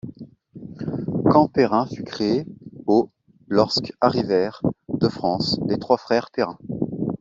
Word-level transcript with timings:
Camp-Perrin 1.29 1.85
fut 1.85 2.03
créé 2.03 2.47
au 2.87 3.11
lorsque 3.49 3.93
arrivèrent 4.01 4.63
de 4.89 5.07
France 5.07 5.59
les 5.67 5.77
trois 5.77 5.99
frères 5.99 6.31
Perrin. 6.33 6.57